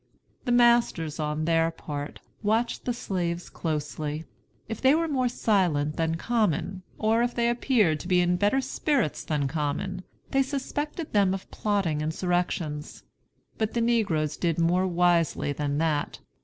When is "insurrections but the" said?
12.01-13.81